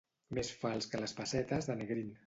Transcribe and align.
Més 0.37 0.49
fals 0.63 0.89
que 0.95 1.03
les 1.05 1.15
pessetes 1.21 1.71
de 1.71 1.81
Negrín. 1.85 2.15